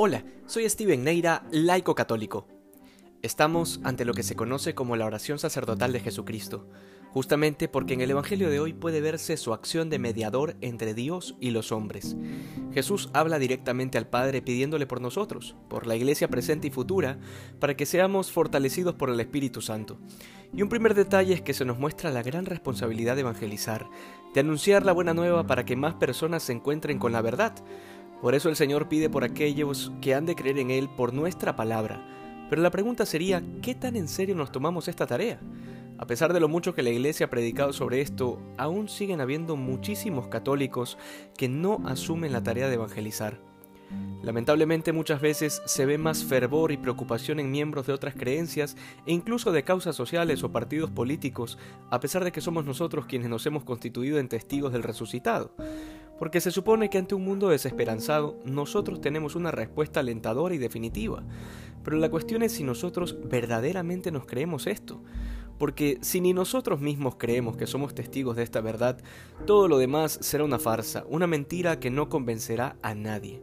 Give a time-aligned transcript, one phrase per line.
[0.00, 2.46] Hola, soy Steven Neira, laico católico.
[3.20, 6.68] Estamos ante lo que se conoce como la oración sacerdotal de Jesucristo,
[7.10, 11.34] justamente porque en el Evangelio de hoy puede verse su acción de mediador entre Dios
[11.40, 12.16] y los hombres.
[12.72, 17.18] Jesús habla directamente al Padre pidiéndole por nosotros, por la iglesia presente y futura,
[17.58, 19.98] para que seamos fortalecidos por el Espíritu Santo.
[20.54, 23.90] Y un primer detalle es que se nos muestra la gran responsabilidad de evangelizar,
[24.32, 27.52] de anunciar la buena nueva para que más personas se encuentren con la verdad,
[28.20, 31.54] por eso el Señor pide por aquellos que han de creer en Él por nuestra
[31.56, 32.04] palabra.
[32.50, 35.40] Pero la pregunta sería, ¿qué tan en serio nos tomamos esta tarea?
[35.98, 39.56] A pesar de lo mucho que la Iglesia ha predicado sobre esto, aún siguen habiendo
[39.56, 40.96] muchísimos católicos
[41.36, 43.40] que no asumen la tarea de evangelizar.
[44.22, 48.76] Lamentablemente muchas veces se ve más fervor y preocupación en miembros de otras creencias
[49.06, 51.58] e incluso de causas sociales o partidos políticos,
[51.90, 55.52] a pesar de que somos nosotros quienes nos hemos constituido en testigos del resucitado
[56.18, 61.22] porque se supone que ante un mundo desesperanzado nosotros tenemos una respuesta alentadora y definitiva.
[61.84, 65.00] Pero la cuestión es si nosotros verdaderamente nos creemos esto.
[65.58, 68.98] Porque si ni nosotros mismos creemos que somos testigos de esta verdad,
[69.46, 73.42] todo lo demás será una farsa, una mentira que no convencerá a nadie.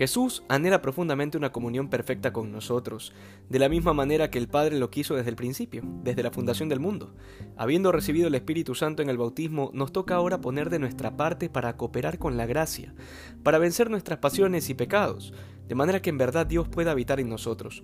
[0.00, 3.12] Jesús anhela profundamente una comunión perfecta con nosotros,
[3.50, 6.70] de la misma manera que el Padre lo quiso desde el principio, desde la fundación
[6.70, 7.12] del mundo.
[7.58, 11.50] Habiendo recibido el Espíritu Santo en el bautismo, nos toca ahora poner de nuestra parte
[11.50, 12.94] para cooperar con la gracia,
[13.42, 15.34] para vencer nuestras pasiones y pecados,
[15.68, 17.82] de manera que en verdad Dios pueda habitar en nosotros.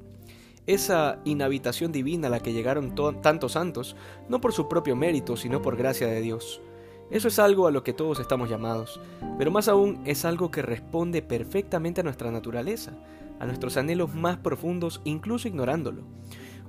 [0.67, 3.95] Esa inhabitación divina a la que llegaron tantos santos,
[4.31, 6.63] no por su propio mérito, sino por gracia de Dios.
[7.11, 9.01] Eso es algo a lo que todos estamos llamados,
[9.39, 12.95] pero más aún es algo que responde perfectamente a nuestra naturaleza,
[13.39, 16.03] a nuestros anhelos más profundos, incluso ignorándolo.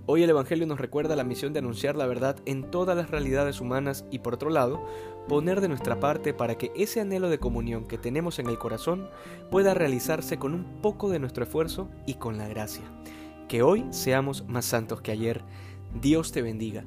[0.06, 3.60] Hoy el Evangelio nos recuerda la misión de anunciar la verdad en todas las realidades
[3.60, 4.86] humanas y por otro lado,
[5.28, 9.10] poner de nuestra parte para que ese anhelo de comunión que tenemos en el corazón
[9.50, 12.84] pueda realizarse con un poco de nuestro esfuerzo y con la gracia.
[13.50, 15.42] Que hoy seamos más santos que ayer.
[16.00, 16.86] Dios te bendiga.